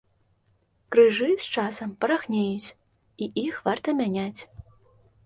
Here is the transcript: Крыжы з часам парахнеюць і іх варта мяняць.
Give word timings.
Крыжы 0.93 1.27
з 1.43 1.51
часам 1.59 1.89
парахнеюць 2.05 2.69
і 2.71 3.25
іх 3.45 3.61
варта 3.69 3.89
мяняць. 4.01 4.41